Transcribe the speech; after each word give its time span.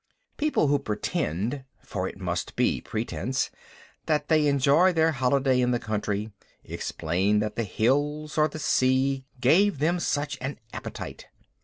People 0.35 0.65
who 0.65 0.79
pretend 0.79 1.63
(for 1.83 2.07
it 2.09 2.19
must 2.19 2.55
be 2.55 2.81
pretence) 2.81 3.51
that 4.07 4.29
they 4.29 4.47
enjoy 4.47 4.91
their 4.91 5.11
holiday 5.11 5.61
in 5.61 5.69
the 5.69 5.77
country, 5.77 6.31
explain 6.63 7.37
that 7.37 7.55
the 7.55 7.63
hills 7.65 8.35
or 8.35 8.47
the 8.47 8.57
sea 8.57 9.25
gave 9.39 9.77
them 9.77 9.99
such 9.99 10.39
an 10.41 10.57
appetite. 10.73 11.27